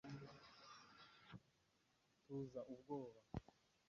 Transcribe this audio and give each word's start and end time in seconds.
tuza 2.23 2.61
ubwoba 2.73 3.19